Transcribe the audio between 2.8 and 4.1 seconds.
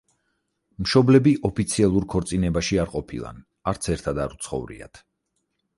არ ყოფილან, არც